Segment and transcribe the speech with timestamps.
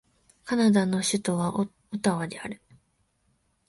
[0.45, 1.67] カナダの首都はオ
[2.01, 2.59] タワである